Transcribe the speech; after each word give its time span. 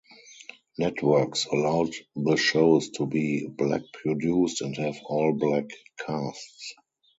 Networks 0.79 1.45
allowed 1.45 1.93
the 2.15 2.35
shows 2.35 2.89
to 2.89 3.05
be 3.05 3.45
black-produced 3.45 4.61
and 4.61 4.75
have 4.77 4.97
all-black 5.05 5.69
casts. 5.99 6.73